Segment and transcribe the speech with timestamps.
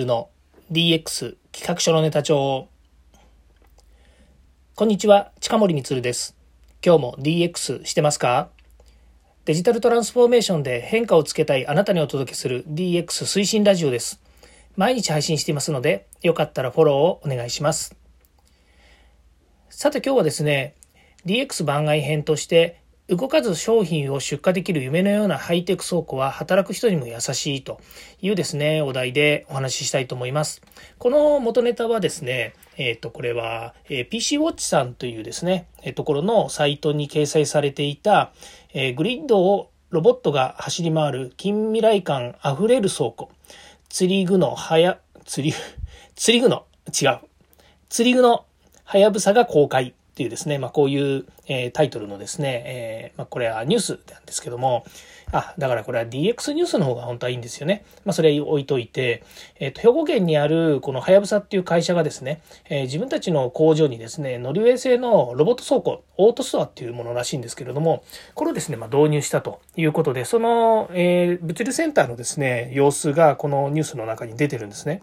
[0.00, 0.30] るの
[0.72, 2.68] DX 企画書のネタ帳
[4.74, 6.34] こんにちは近森光です。
[6.82, 8.48] 今日も DX してますか？
[9.44, 14.22] デジタルトランスフォーメーションで変化をつけたいあなたにお届けする DX 推進ラジオです。
[14.74, 17.94] 毎日配信していますのでよかったらフォローをお願いします。
[19.68, 20.76] さて今日はですね
[21.26, 22.79] DX 番外編として
[23.10, 27.80] 動かず商品を出荷できる夢のようなハイテク倉庫は働く人にも優しいと
[28.22, 30.62] いうですね、お題でお話ししたいと思います。
[30.96, 38.32] この元ネタはですね、えっ、ー、と、これは、え、PC ウォッチさんというですね、え、ところのサイトに掲載されていた、
[38.74, 43.32] えグリッドをロボットが走り回る近未来感あふれる倉庫。
[43.88, 45.56] 釣り具のはや、釣り、
[46.14, 47.18] 釣り具の、違う。
[47.88, 48.44] 釣り具の
[48.84, 54.84] はやぶさが公開っていうですね、まあ、こういう、えー、タイトルのですね、えー、まあ、これはニュースなんですけども、
[55.32, 57.84] あ、だからこれは DX ニュースの方が本当はいいんですよね。
[58.04, 59.22] まあ、それ置いといて、
[59.60, 68.02] えっ、ー、と、兵庫県にあるこのはやぶさっていう会社がですね、え、自分たちの工場にですね、ノルウェー製のロボット倉庫、オートストアっていうものらしいんですけれども、
[68.34, 75.02] これをですね、ま、導入したということで、その、え、物流センターのですね、様子がこのニュースの中に出てるんですね。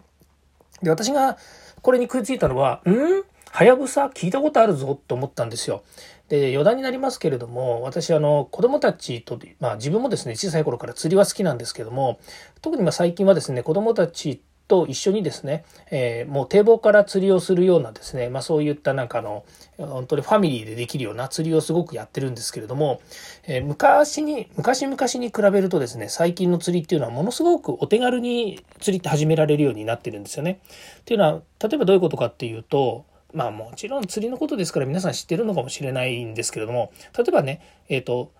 [0.82, 1.38] で、私が
[1.80, 3.24] これに食いついたのは、ん？
[3.50, 5.82] はやぶさ聞いたことあるぞと思ったんですよ。
[6.28, 12.20] で、余談になりますけれども、私、あの、子供たちと、まあ自分もですね、小さい頃から釣りは好きなんですけども、
[12.60, 19.46] 特にま最近はですね、子供たちと一緒にですね、えー、もう堤防から釣りをするようなですね、まあそういったなんかの、
[19.78, 23.00] 本当にファミリーでできるような釣りをすごくやってるんですけれども、
[23.46, 30.60] えー、昔に、昔々に比べるとですね、最近の釣りっていうのはものすごくお手軽に釣りって始められるようになってるんですよね。
[31.00, 33.06] っていうのは、例えばどういうことかっていうと、
[33.38, 38.32] まあもちろん釣りのことですから皆さん知ってるのかもしれないんですけれども例えばねえっ、ー、と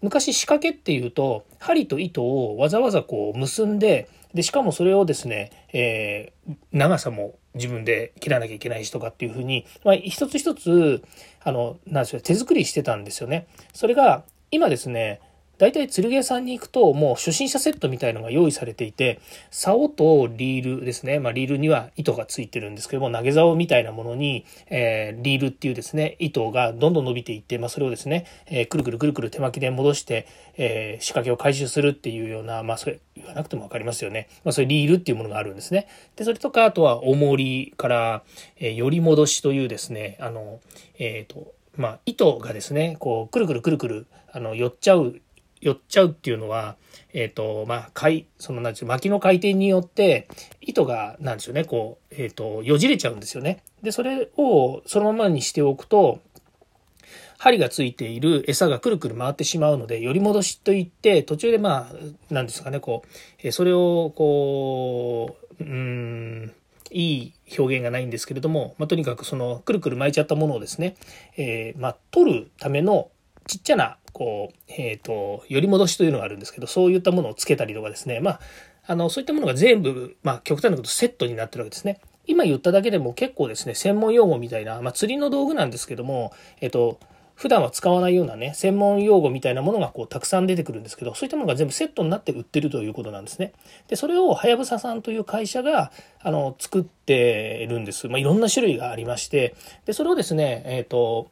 [0.00, 11.02] 昔仕掛けっていうと針と糸をわざわざこう結んででしかもそれをですね、えー、長さも自分で切らなきゃいけないしとかっていうふうに、まあ、一つ一つ
[11.44, 13.48] あのなんでしょう手作りしてたんですよね。
[13.74, 15.20] それが今ですね
[15.58, 21.18] 大体釣り屋さんに行くともう初心者セットみたいのが用意されていて、竿とリールですね。
[21.18, 34.28] まあリールには糸がついてるんですけども、投げ竿みたいなものに、えー、リールっていうですね、糸がどんどん伸びていって、まあそれをですね、えー、くるくるくるくる手巻きで戻して、えー、仕掛けを回収するっていうような、まあそれ言わなくてもわかりますよね。
[34.44, 35.88] まあそういうリールっていうものがあるんですね。
[36.16, 38.22] で、それとか、あとは重りから、
[38.58, 40.60] えー、より戻しというですね、あの、
[40.98, 45.20] えっ、ー、と、まあ、糸がですね、こう、くるくるくるくる、あの、寄っちゃう
[45.66, 46.76] 寄っちゃうっていうのは、
[47.12, 50.28] えっ、ー、と、まあ、回、その、なんていう、巻きの回転によって、
[50.60, 53.64] 糸が、なんでしょうね、こう、えっ、ー、と、よじれちゃうんですよね。
[53.82, 56.20] で、それをそのままにしておくと、
[57.38, 63.08] 針がついている餌がくるくる回ってしまうので、より戻しといって、途中でまあ、なんですかね、こう、
[63.42, 66.54] えそれを、こう、うん、
[66.92, 70.94] いい表現がないんですけれども、まあ、とにかくその、くるくる巻いちゃったものをですね、
[71.36, 73.10] えー、まあ、取るための
[73.46, 78.40] ちっちゃなこう、えっ、ー、と、より戻しというのがあるんですけど、そういったものをつけたりとかですね、まあ、
[78.86, 82.00] あの、そういったものが全部、まあ、極端なことセットになってるわけですね。
[82.26, 86.32] 今言っただけでも結構ですね、専門用語みたいな、まあ、釣りの道具なんですけども、
[86.62, 86.98] えっ、ー、と、
[87.34, 93.52] 普段は使わないようなね、専門用語みたいなものがこうたくさん出てくるんですけど、そういったものが全部セットになって売ってるということなんですね。
[93.88, 98.08] で、それをはやぶささんという会社が、あの、作ってるんです。
[98.08, 101.30] まあ、いろんな種類がありまして、で、それをですね、えっ、ー、と、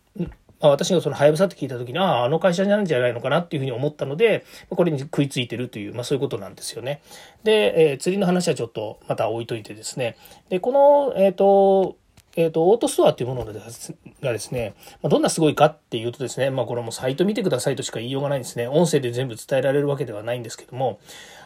[0.60, 7.02] まあ、私がそのはやぶさって聞いた時に、ああ、あの会社なんじゃないのかなっていうふうに思ったので、これに食いついてるという、まあそういうことなんですよね。
[7.42, 10.16] で、えー、釣りの話はちょっとまた置いといてですね。
[10.48, 11.96] で、この、えっ、ー、と、
[12.36, 13.52] えっ、ー、と、オートストアっていうものが
[14.32, 18.66] ですね、まあ、どんなすごいかっていうとですね、まあこれもサイト見てくださいとしか言いようがないんですね。
[18.66, 20.98] 音声で全部伝えられるわけではないんですけども、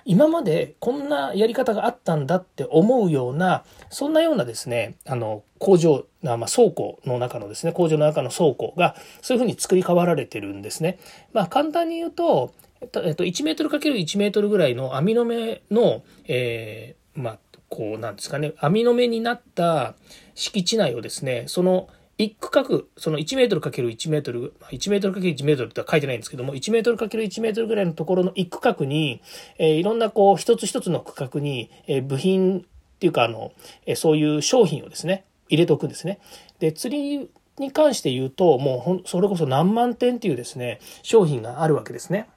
[0.05, 10.99] 今までこんなやり方があったんだって思うような、そんなようなですね、あの、工場、まあ、倉庫の中のですね、工場の中の倉庫がそういうふうに作り変わられてるんですね。
[11.33, 17.39] まあ簡単に言うと、えっと、1メートル ×1 メートルぐらいの網の目の、えー、まあ、
[17.69, 19.95] こうなんですかね、網の目になった
[20.35, 21.89] 敷地内をですね、その
[22.19, 29.23] 一区画、その1メートル ×1 メートル、1メートル ×1 メートルって書いてないんですけども、1メートル ×1 メートルぐらいのところの一区画に、
[29.59, 32.63] えー、いろんなこう一つ一つの区画に、えー、部品っ
[32.99, 33.53] ていうかあの、
[33.87, 36.19] えー、そういう商品をですね、入れておくんですね。
[36.59, 42.29] で、釣りに関して言うと、もう、それこそ何万点っていうですね、商品があるわけですね。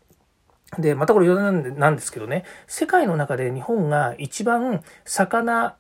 [0.77, 5.75] で、またこれ余談なんですけどね、世界の中で日本が一番魚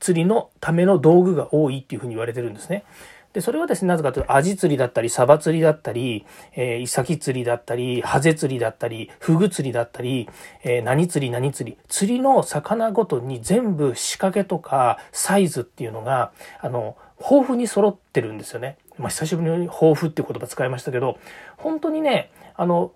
[0.00, 2.84] 釣りのための道具が多いっていうふうに言われてるんですね。
[3.32, 10.28] で、それはですね、なぜかというと、アジ釣りだったり、サバ釣りだったり、えー、イサキ釣りだったり、ハゼ釣りだったり、フグ釣りだったり、
[10.64, 18.78] えー、何釣り何釣り、釣りの魚ごとに全部仕掛けとかサイズっていうのが、あの、豊富に揃ってるんですよね。
[18.96, 21.18] まあ、久しぶりに豊富っていう言葉使いましたけど、
[21.58, 22.92] 本当にね、あの、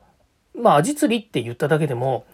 [0.63, 2.25] まあ、アジ釣りって言っただけでも、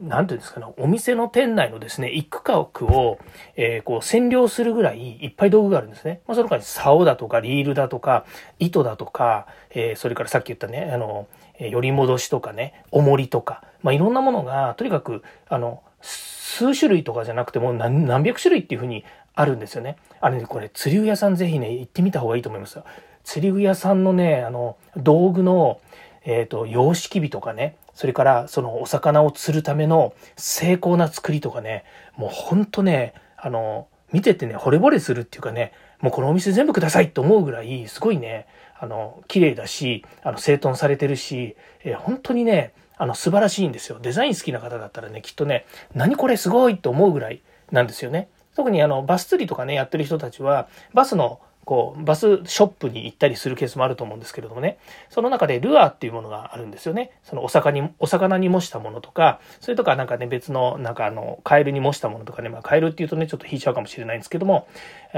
[0.00, 3.18] なんていうんですかね、お店の店内のですね、一区画を、
[3.56, 6.20] えー、こう占領するぐらいいっぱい道具があるんですね。
[6.26, 8.24] まあ、その他に竿だとかリールだとか
[8.58, 19.96] 糸だとか、えー、それからさっき言ったね、あの、えー、寄り戻しとかね、重りとか、まあ、いろんなものが、とにかく、あの、数種類とかじゃなくても何何百種類っていうふうにあるんですよね。
[20.20, 22.80] あれね、これ釣り具屋さんぜひね、行ってみた方がいいと思います。
[23.24, 25.80] 釣り具屋さんのね、あの、道具の、
[26.24, 31.84] えっ、ー、と、様式美とかね、それからそのお魚を釣るための精巧な作りとかね、
[32.16, 38.46] もうほんとね、あの、見ててね、惚れ惚れするっていうかね、もうこのお店全部くださいって思うぐらい、すごいね、
[38.78, 43.98] あの、綺麗だし、あの、整頓されてるし、えー、本当にね、あの、素晴らしいんですよ。
[44.00, 48.28] デザイン好きな方だったらね、きっとね、何これすごいと思うぐらいなんですよね。
[48.54, 54.78] 特にあの、バス釣りとかね、やってる人たちは、バスのこう、バスショップに行ったりするケースもあると思うんですけれどもね、
[55.10, 57.12] その中でルアーっていうものがあるんですよね。
[57.22, 64.66] そのお魚に、お魚に模したものとか、それとかなんかね、別の、なんかあの、カエルに模したものとかね、まあカエルっていうとね、ちょっと引いちゃうかもしれないんですけども、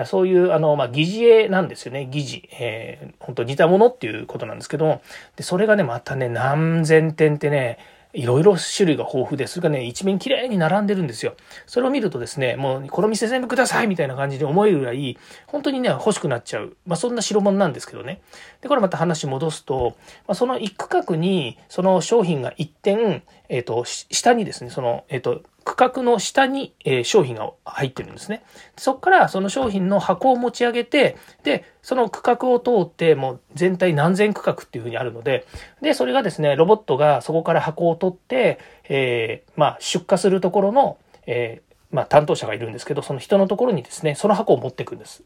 [0.05, 2.06] そういう、あの、まあ疑似絵なんですよね。
[2.11, 2.49] 疑似。
[2.58, 5.02] えー、本当似たものっていうことなんですけども、
[5.37, 7.79] で、それがね、またね、何千点ってね、
[8.15, 11.35] いろいろ種類が豊富で、それがね、一面綺麗に並んでるんですよ。
[11.67, 16.77] それを見るとですね、もうこの店全部くださいみたいな感じで思えるぐらい、本当にね、欲しくなっちゃう。
[16.87, 18.23] まあそんな代物なんですけどね。
[18.61, 19.97] で、これまた話戻すと、
[20.29, 28.45] まあ、その一区画に、その商品が一点、えっ、ー、と、下にですね、その、えっ、ー、と、区画の下に、えー、商品が入ってるんですね。
[28.77, 35.47] そこからその商品の箱を持ち上げて、で、その区画を通ってもう全体何千区画っていうふうにあるので、
[35.81, 38.59] で、それがですね、ロボットがそこから箱を取って、
[38.89, 45.23] えー、まあ、出荷するところの、えー、まあ、担当者がいるんですけど、その人のところにですね、その箱を持っていくんです。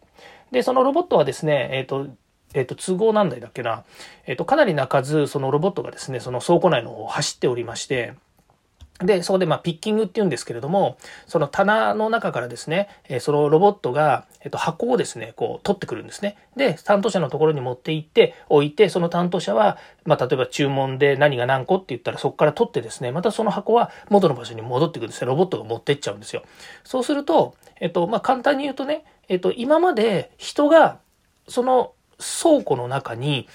[0.52, 2.06] で、そのロボットはですね、えっ、と、
[2.54, 3.84] えっ、と、都合何台だっけな、
[4.26, 8.14] えっ、と、かなりな数、そのロボットがですね、その倉庫内の方を走っておりまして、
[9.00, 16.36] で、そこでまあピッキングって言うんですけれども、その棚の中からですね、えそのロボットが、えっと、箱をですね、こう取ってくるんですね。
[16.56, 25.28] で、担当者のところに持って行って置いて、その担当者は、まあ例えば注文で何が何個って言ったらそこから取ってですね、またその箱は元の場所に戻ってくるんですね。
[25.28, 26.42] ロボットが持ってっちゃうんですよ。
[26.82, 30.98] そうすると、えっと、まあ簡単に言うとね、えっと、今まで人が
[31.46, 33.48] その倉庫の中に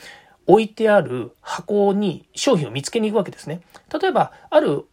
[0.45, 3.61] 置いてある箱に商品を見つけに行くわけですね。
[4.01, 4.85] 例えば、ある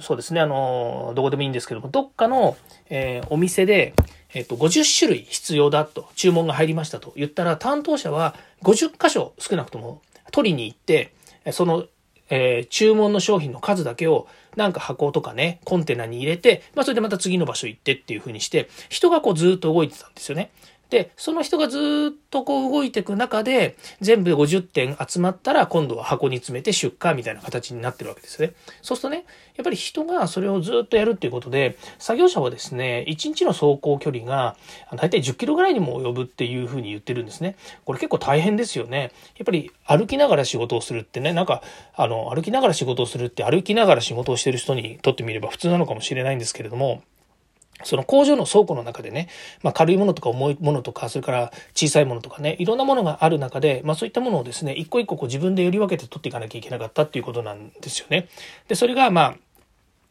[0.00, 2.56] そうですね、あの、どこでもいいんですけども、どっかの、
[2.90, 3.94] えー、お店で、
[4.34, 10.02] えっ、と、50種類必要だと、注文が入りましたと言ったら、担当者は50箇所少なくとも
[10.32, 11.14] 取りに行って、
[11.52, 11.86] その、
[12.30, 20.50] えー、注文の商品の数だけを、なんか箱とかね、コンテナに入れて、まあ、それでまた次の場所行ってっていう風にして、人がこうずっと動いてたんですよね。
[20.90, 28.52] で、その人がずっとこう動いていく中で、全部で50点集まったら、今度は箱に詰めて出荷みたいな形になってるわけですね。
[28.80, 29.24] そうするとね、
[29.56, 34.56] やっぱり人がそれをずっとやるっていうことで、作業者はですね、1日の走行距離が、
[34.96, 37.56] だいたい10キロぐらいにも及ぶっていうふうに言ってるんですね。
[37.84, 39.12] これ結構大変ですよね。
[39.36, 41.62] やっぱり歩きながら仕事をするってね、なんか、
[41.94, 47.02] あの、歩きながら仕事をするって歩きながら仕事をしてる人にとってみれば普通なのかもしれないんですけれども、
[47.84, 49.28] その工場の倉庫の中でね、
[49.62, 58.28] まあ、軽いものとか重いものとか、それから小さいものとかね、いろんなものがある中で、まあ、そういったものをですね、一個一個こう自分でより分けて取っていかなきゃいけなかったっていうことなんですよね。
[58.66, 59.34] で、それがまあ、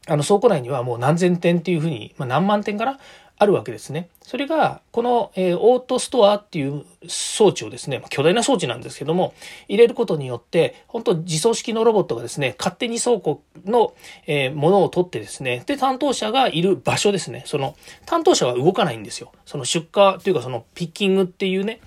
[0.09, 2.99] あの倉庫内にはもう何千点っていうふうに、まあ、何万点から
[3.39, 4.09] あるわけですね。
[4.21, 9.33] それが、この、えー、オートストアっていう装置をですね、巨大な装置なんですけども、
[9.67, 13.93] 入れることによって、本当自走式のロボットがですね、勝手に倉庫の、
[14.25, 17.75] えー、ものを取ってですね、で、担当者がいる場所ですね、その、
[18.07, 19.31] 担当者は動かないんですよ。
[19.45, 21.79] その出荷というかそのピッキングっていうね、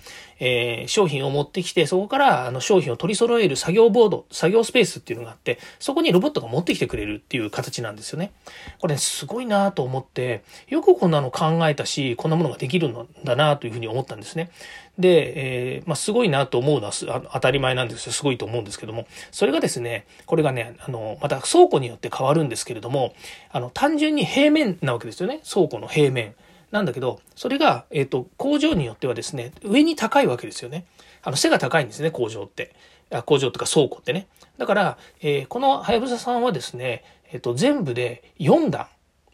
[0.43, 8.31] えー、商品を持ってきて、そこからあの商品を取り揃える作業ボード、作業スペースっていうのがあって、そこにロボットが持ってきてくれるっていう形なんですよね。
[8.79, 14.49] これ、ね、すごいなと思って、よくこんなの考えたし、こんなものができるんだなというふうに思ったんですね。
[14.97, 18.11] で、えー、まあ、すごいなと思うのは当たり前なんですよ。
[18.11, 23.13] すごいと思うんですけども、それがですね、これがね、あの、また倉庫によって変わるんですけれども、
[23.51, 25.41] あの、単純に平面なわけですよね。
[25.47, 26.33] 倉庫の平面。
[26.71, 30.85] なんだけど、それが、えっ、ー、と、工場によってはですね、上に高いわけですよね。
[31.21, 32.73] あの、背が高いんですね、工場って。
[33.13, 34.27] あ工場とか倉庫ってね。
[34.57, 38.87] だから、えー、このはやぶささんはですね、えっ、ー、と、全部で4段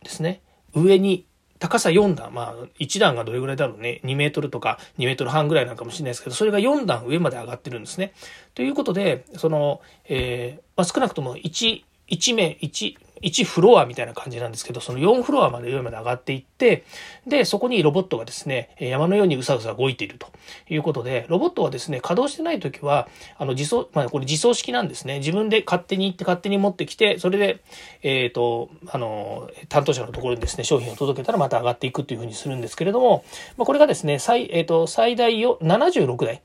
[0.04, 0.42] ですね。
[0.74, 1.26] 上に
[1.60, 8.14] 高さ4段、まあ、1段がどれぐらいだろうね、2メートルとか2メートル半ぐらいなのかもしれないですけど、それが4段上まで上がってるんですね。
[8.54, 16.84] ということで、その、えー、まあ、少なくとも1、1面、1、1フロアみたいな感じなんですけど、その4フロアまで上まで上がっていって、
[17.26, 20.28] で、そこにロボットがですね、山のようにうさうさ動いていると
[20.70, 23.08] いうことで、ロボットはですね、稼働してない時は、
[23.38, 25.20] あの、自走、まあ、これ自走式なんですね。
[25.20, 27.62] 自分で勝手に行って勝手に持ってきて、それで、
[28.04, 33.26] えっ、ー、と、あの、担当者のところにですね、商品を届けたらまた上がっていくというふうにするんですけれども、
[33.58, 36.42] まあ、これがですね、最、えっ、ー、と、最大よ76台。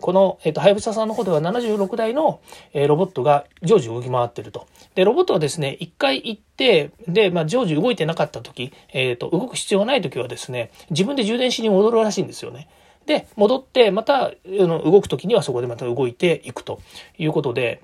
[0.00, 2.40] この、えっ、ー、と、はやぶささんの方では76台の、
[2.72, 4.66] えロボットが常時動き回ってると。
[4.94, 12.68] で、ロボットはですね、一回行って、で、まあ、常時動いてなかった時、えっ、と、動く必要がない時はですね、自分で充電しに戻るらしいんですよね。
[13.06, 16.80] で、戻って、また、あの、動く時にはそこでまた動いていくと
[17.18, 17.82] いうことで、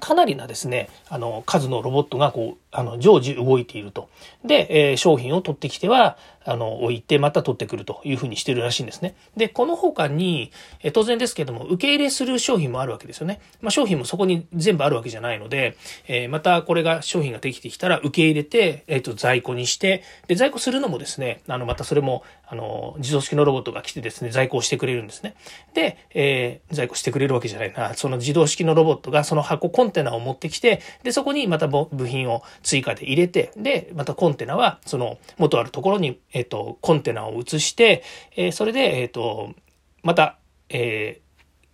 [0.00, 4.10] かなりなですね、あの、数のロボットがこう、あの、常時動いていると。
[4.44, 9.16] で、えー、商品を取ってきては、あの、置いて、また取ってくるというふうにしてるらしいんですね。
[9.34, 10.52] で、この他に、
[10.82, 13.40] えー、当然ですけども、受け入れする商品もあるわけですよね。
[13.62, 25.34] まあ、商品もそこに全部あるわけじゃないので、えー、またこれが商品ができてきたら、受け入れて、えっ、と、在庫にして、で、在庫するのもですね、あの、またそれも、あの、自動式のロボットが来てですね、在庫をしてくれるんですね。
[25.74, 27.94] で、え在庫してくれるわけじゃないな。
[27.94, 38.02] その自動式のロボットがその箱、コンテナを持ってきて、で、そこにまた部品を追加で入れて、で、またコンテナは、その元あるところに、えっ、ー、と、コンテナを移して、
[38.36, 39.54] えー、それで、えっ、ー、と、
[40.02, 41.26] また、えー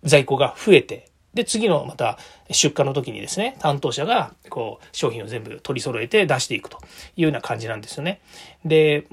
[0.03, 2.19] 在庫が増えて、で、次のまた
[2.51, 6.77] 出荷の時にですね、担当者が、こう、商品を全部取り揃えて出していくと
[7.15, 8.21] いうような感じなんですよね。
[8.65, 9.07] で、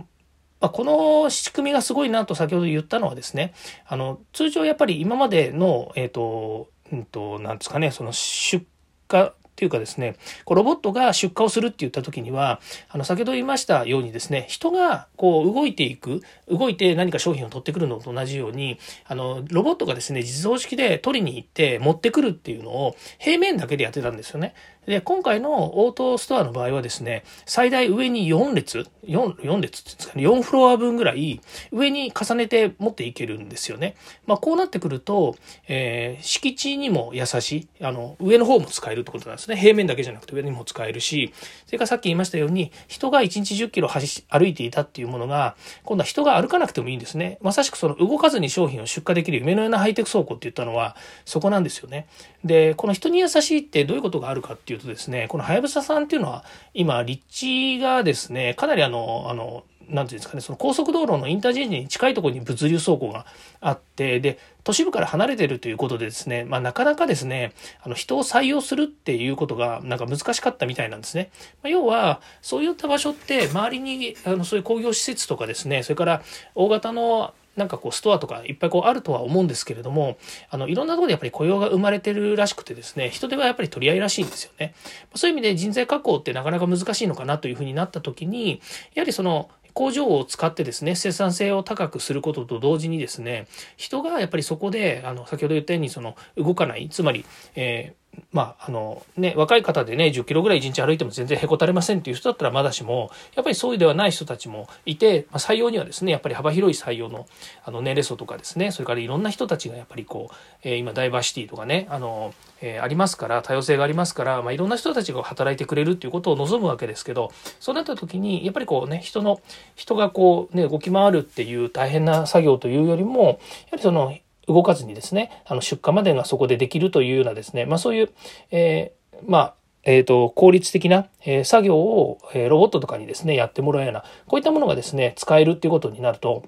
[0.60, 3.54] まあ、この仕組みがすごいなと先ほど言ったのはですね、
[3.86, 8.66] あの、通常やっぱり今までの、えっ、と、うんと、なんですかね、その出
[9.10, 24.54] 荷っていうかですね、こうロボットが出荷をするって言った時には、あの、先ほど言いましたようにですね、人がこう動いていく、動いて何か商品を取ってくるのと同じように、あの、ロボットがですね、自動式で取りに行って持ってくるっていうのを平面だけでやってたんですよね。
[24.86, 31.40] で、今回のオートストアの場合はですね、最大上に4列、4、4列っていうんですかね、4フロア分ぐらい
[31.70, 33.94] 上に重ねて持っていけるんですよね。
[34.26, 35.36] まあ、こうなってくると、
[35.68, 39.49] えー、敷地にも優しい、あの、上の方も使えるってことなんですね。
[39.56, 41.32] 平面だけじゃなくて上にも使えるし、
[41.66, 47.38] それからさっき言いましたように、人が1日10キロ走歩いていたっていうものが、今度は人が歩かなくてもいいんですね。
[47.42, 52.06] まさしくその動かずに商品を出荷できる夢のようなハイテク倉庫って言ったのは、そこなんですよね。
[52.44, 63.26] で、この人に優しいってどういうことがあるかっていうとですね、このはやぶささんっていうのは、今、立地がですね、かなりあの、あの、なんていうんですかね、その高速道路のインターチェンジに近いところに物流倉庫が
[63.60, 71.30] あって、で、都市部から離れてるということでですね、まあなかなかですね、あの人を採用するっていうことがなんか難しかったみたいなんですね。
[71.62, 76.22] まあ、要は、そういった場所って周りにあのそういう工業施設とかですね、それから
[76.54, 80.16] 大型のなんかこうストアとかいっぱいこうあるとは思うんですけれども、
[80.50, 84.74] あのいろんなところでやっぱり雇用が生まれてるらしくてですね、人手はやっぱり取り合いらしいんですよね。
[85.14, 88.62] そういう意味で人材確保ってなかなか難しいのかなというふうになった時に、
[88.94, 93.46] やはりその工場を使ってですね、生産性を高くすることと同時にですね、
[93.76, 97.24] 人がやっぱりそこで、あの、先ほど言ったように、その、動かない、つまり、
[97.54, 97.94] え
[98.32, 107.26] まあ、あのね、若い方でね、10キロぐらい1日歩いても全然へこたれませんっていう人だったらまだしも、やっぱりそうではない人たちもいて、まあ、採用にはですね、やっぱり幅広い採用の
[107.64, 119.40] あの年齢層とかですね、それからいろんな人たちがやっぱりこう、えー、今ダイバーシティとかね、あの、えー、ありますから、多様性がありますから、まあ、いろんな人たちが働いてくれるっていうことを望むわけですけど、そうなった時に、やっぱりこうね、人の、
[119.74, 123.38] 人がこうね、動き回るっていう大変な作業というよりも、やは
[123.76, 124.14] りその、
[124.46, 128.10] 動かずにですね、あの出荷までがそこでできるというようなですね、まあそういう、
[128.50, 136.44] えー、まあ、えっ、ー、と、効率的な、えー、作業を、えー、ロボットとかにですね、やってもらうような、こういったものがですね、使えるっていうことになると、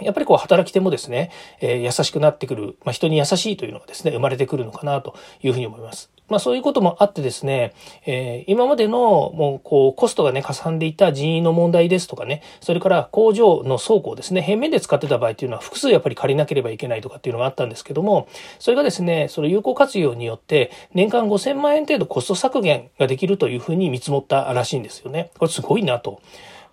[0.00, 1.30] やっぱりこう働き手もですね、
[1.60, 6.10] えー、優しくなってくる、まあ、人に優しいというのがですね、生まれてくるのかなというふうに思います。
[6.28, 7.74] まあそういうこともあってですね、
[8.06, 18.28] えー、今までのもうこうコストがね、かさんでいた人員の問題ですとかね、それから工場の倉庫をですね、平面で使ってた場合っていうのは複数やっぱり借りなければいけないとかっていうのがあったんですけども、
[18.58, 25.30] それがですね、その有効活用によって年間5000万円程度コスト削減ができるというふうに見積もったらしいんですよね。
[25.38, 26.20] これすごいなと。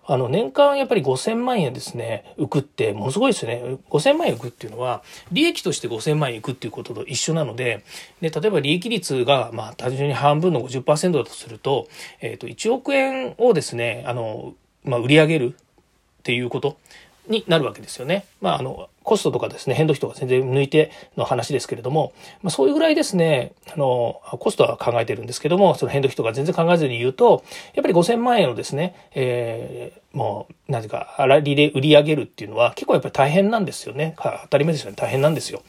[0.04, 3.78] あの、年間やっぱり5000万円ですね、浮くって、ものすごいですね。
[3.88, 7.84] 5000万円浮くっていうのは、利益として5000万円浮くっていうことと一緒なので、
[8.20, 11.88] で、例えば利益率が、まあ、単純に半分の50%だとすると、
[12.20, 14.54] えっ、ー、と、1億円をですね、あの、
[14.84, 16.76] まあ、売り上げるっていうこと。
[17.28, 18.24] になるわけですよね。
[18.40, 27.44] まあ、あの、コストとかですね、変動費とか全然抜いての話ですけれども、まあ、そういうぐらいですね、あの、コストは考えてるんですけども、その変動費とか全然考えずに言うと、
[27.74, 34.14] やっぱり5000万円をですね、えー、もう、なぜか、あらりで売り上げるっていうのは結構やっぱり大変なんですよね。
[34.18, 34.96] 当たり前ですよね。
[34.96, 35.62] 大変なんですよ。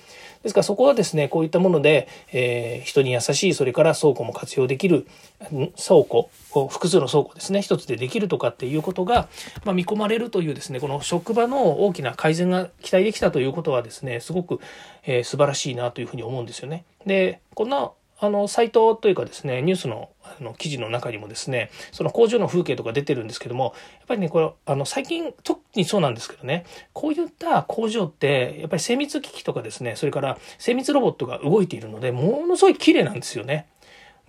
[0.43, 5.07] ですからそこはですね、こういったもので、えー、人に優しい、それから倉庫も活用できる、
[5.49, 6.29] 倉庫、
[6.69, 9.29] 複数の倉庫ですね、一つでできるとかっていうことが、
[9.63, 14.59] まあ、見込まれるというですね、この職場の大きな改善が期待できたということはですね、すごく、
[15.05, 16.83] えー、素晴らしいなというふうに思うんですよね。
[17.05, 17.91] で、こんな
[18.25, 33.67] あの、サイトというかですね、ニュースのあの記事の中にもですね、その工場の風景とか出てるんですけども、やっぱりね、これ、あの、最近、特にそうなんですけどね、こういった工場って、やっぱり精密機器とかですね、それから精密ロボットが動いているので、ものすごい綺麗なんですよね。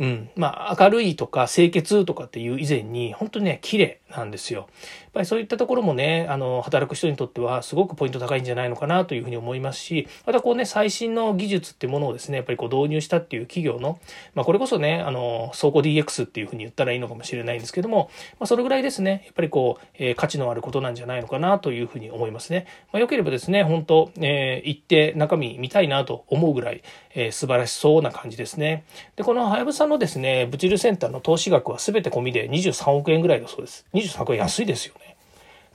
[0.01, 0.31] うん。
[0.35, 4.61] まあ、明るいとか清潔とかっていう以前に、本当にね、綺麗なんですよ。
[4.61, 4.69] やっ
[5.13, 13.99] ぱりそういったところもね、あの、働く人にとってはすごくポイント高いんじゃないのかなというふうに思いますし、またこうね、最新の技術ってものをですね、やっぱりこう導入したっていう企業の、
[14.35, 22.67] まあ、これこそね、あの、倉庫 DX っていうふうに言ったらいいのかもしれないんですけども、まあ、それぐらいですね、やっぱりこう、えー、価値のあることなんじゃないのかなというふうに思いますね。
[22.93, 26.83] まあ、よければですね、本当えー、行って中身見たいなと思うぐらい、
[27.15, 28.85] えー、素晴らしそうな感じですね。
[29.17, 33.87] で、このはやぶさのですね、物流センターの投資額は全て込みで23億円ぐらいだそうです。
[34.09, 35.17] 23億円安いですよね。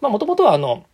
[0.01, 0.86] まあ、もともとはあの、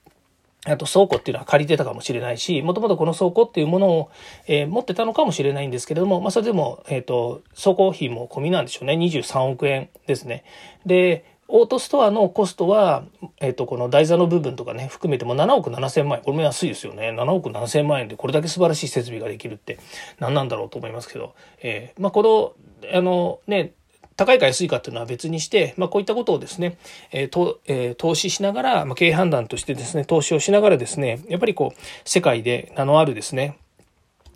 [0.65, 4.09] あと倉庫っていうのは借りてたかもしれないし、もともとこの倉庫っていうものを、
[4.47, 8.93] えー、持ってたのかもしれないんですけれども、まあそれでも、えっ、ー、と、倉庫費も込みなんでしょうね。
[8.93, 10.43] 23億円ですね。
[10.85, 13.03] で、オートストアのコストは、
[13.39, 16.25] えっ、ー、と、この台座の部分とかね、含めても7億7千万円。
[16.25, 17.11] これも安いですよね。
[17.11, 19.77] 7億7千万円でこれだけ素晴らしい設備ができるって
[20.19, 22.53] 何なんだろうと思いますけど、えー、まあこの、
[22.91, 23.73] あのね、
[24.17, 26.77] 高いか安いかっていうのは別にして、まあ、こういったことをですね、
[27.11, 33.57] えーとえー、投資しながら、まあ、経営判断としてですね、投資をしながらですね、やっぱりこう、世界で名のあるですね、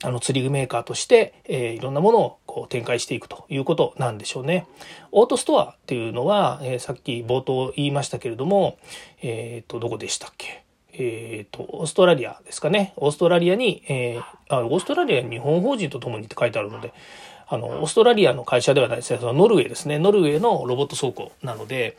[0.02, 4.66] あの釣り具メーカーとして、えー、いろんなものをこう展開していくということなんでしょうね。
[5.12, 8.78] オートストアっていうのは、えー、さっき冒頭言いましたけれども、
[9.22, 10.64] えっ、と、どこでしたっけ？
[10.94, 12.94] えっ、ー、と、オーストラリアですかね。
[12.96, 16.94] オーストラリアに、えー、あ、オーストラリアに日本法人と共にって書いてあるので、
[17.50, 21.98] あの、オーストラリアの会社ではないですね、そのノルウェーですね、ノルウェーのロボット倉庫なので、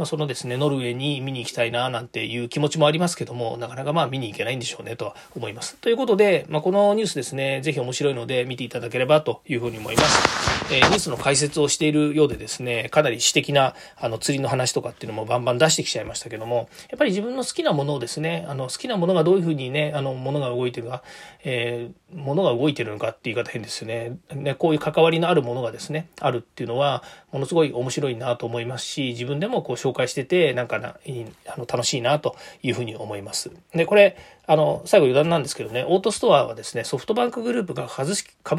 [0.00, 5.76] まあ、そのですね、ノルウェーに見に行きたいな、なんていう気持ちもありますけども、なかなかまあ見に行けないんでしょうね、とは思います。
[5.76, 10.50] ということで、まあ、このニュースですね、ぜひ面白いので見ていただければというふうに思います。
[10.72, 21.02] えー、ニュースの解説をしているようでですね、かなり私的なあの釣りの話とかっていうのもバンバン出してきちゃいましたけども、やっぱり自分の好きなものをですね、あの好きなものがどういうふうにね、あの、ものが動いてるか、
[21.44, 24.16] えー、ものが動いてるのかって言い方変ですよね。
[24.32, 33.50] ね、こういう関わりのあるものがですね、あるっていうのは、ものすごい面白いなと思いますし、自分でもこう紹介してて、なんかな、いいあの楽しいなというふうに思います。
[33.74, 38.14] で、これ、あの、最後余談なんですけどね、オートストアはですね、ソフトバンクグループが株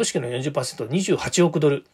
[0.05, 1.85] 式の40%、28億ドル、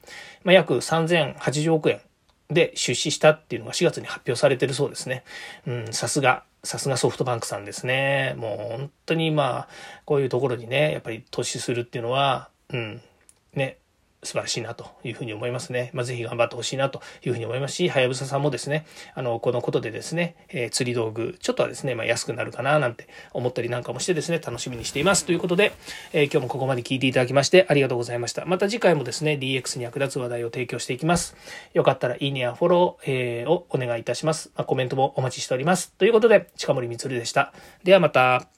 [0.44, 2.02] まあ、約3080億円
[2.50, 5.24] で出資したっていうのが4月に発表されてるそうですね。
[5.66, 8.36] うん、さすが、さすがソフトバンクさんですね。
[8.38, 9.68] もう本当にまあ、
[10.06, 13.02] こういうところにね、やっぱり投資するっていうのは、うん、
[13.54, 13.78] ね、
[14.24, 15.92] 素晴らしいなというふうに思いますね。
[15.94, 25.26] まあ、ぜひ頑張ってほしいなというふうに思いますし、はやぶささんもですね、あの、このことでですね、えー、釣り道具、ちょっとはですね、まあ、安くなるかななんて思ったりなんかもしてですね、楽しみにしています。
[25.26, 25.72] ということで、
[26.14, 28.46] えー、今日もここまで聞いていただきましてありがとうございました。
[28.46, 31.36] また次回もですね、DX に役立つ話題を提供していきます。
[31.74, 34.52] よかったらいいねやフォロー、えー、をお願いいたします。
[34.56, 35.92] まあ、コメントもお待ちしております。
[35.94, 37.54] ということで、近森光でした。
[37.84, 38.57] ではまた。